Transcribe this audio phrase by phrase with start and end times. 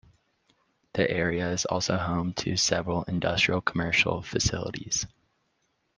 [0.93, 5.05] The area is also home to several industrial commercial facilities.